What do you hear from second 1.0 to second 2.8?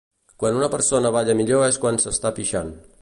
balla millor és quan s'està pixant